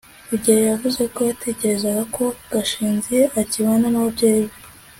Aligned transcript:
rugeyo 0.29 0.63
yavuze 0.71 1.01
ko 1.13 1.19
yatekerezaga 1.29 2.03
ko 2.15 2.23
gashinzi 2.53 3.17
akibana 3.41 3.87
n'ababyeyi 3.89 4.43
be 4.49 4.55